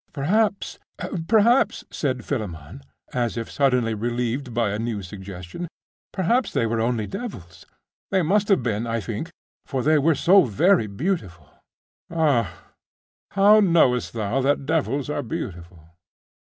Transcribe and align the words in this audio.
'Perhaps 0.13 0.79
perhaps,' 1.27 1.83
said 1.91 2.25
Philammon, 2.25 2.81
as 3.13 3.37
if 3.37 3.51
suddenly 3.51 3.93
relieved 3.93 4.51
by 4.51 4.71
a 4.71 4.79
new 4.79 5.03
suggestion 5.03 5.67
'perhaps 6.11 6.51
they 6.51 6.65
were 6.65 6.81
only 6.81 7.05
devils. 7.05 7.67
They 8.09 8.23
must 8.23 8.47
have 8.47 8.63
been, 8.63 8.87
I 8.87 8.99
think, 8.99 9.29
for 9.67 9.83
they 9.83 9.99
were 9.99 10.15
so 10.15 10.41
very 10.45 10.87
beautiful.' 10.87 11.51
'Ah! 12.09 12.51
how 13.29 13.59
knowest 13.59 14.13
thou 14.13 14.41
that 14.41 14.65
devils 14.65 15.07
are 15.07 15.21
beautiful? 15.21 15.87